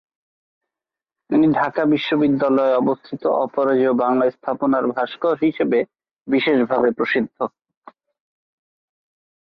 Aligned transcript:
তিনি 1.29 1.45
ঢাকা 1.53 1.81
বিশ্ববিদ্যালয়ে 1.85 2.73
অবস্থিত 2.75 3.23
অপরাজেয় 3.43 3.93
বাংলা 3.93 4.25
স্থাপনার 4.31 4.83
ভাস্কর 4.91 5.35
হিসেবে 5.41 5.79
বিশেষভাবে 6.27 6.89
প্রসিদ্ধ। 6.91 7.37